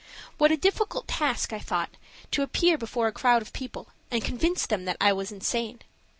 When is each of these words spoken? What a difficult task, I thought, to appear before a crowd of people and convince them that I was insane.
What 0.39 0.51
a 0.51 0.57
difficult 0.57 1.07
task, 1.07 1.53
I 1.53 1.59
thought, 1.59 1.91
to 2.31 2.41
appear 2.41 2.75
before 2.75 3.05
a 3.05 3.11
crowd 3.11 3.43
of 3.43 3.53
people 3.53 3.89
and 4.09 4.25
convince 4.25 4.65
them 4.65 4.85
that 4.85 4.97
I 4.99 5.13
was 5.13 5.31
insane. 5.31 5.81